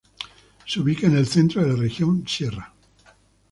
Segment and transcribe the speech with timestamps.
[0.65, 2.73] Se ubica en el centro de la Región Sierra.